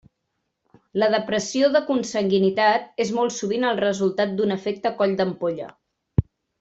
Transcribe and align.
La 1.01 1.09
depressió 1.15 1.67
de 1.75 1.81
consanguinitat 1.89 2.89
és 3.05 3.13
molt 3.19 3.37
sovint 3.37 3.67
el 3.73 3.79
resultat 3.85 4.35
d'un 4.41 4.57
efecte 4.57 4.95
coll 5.03 5.15
d'ampolla. 5.21 5.69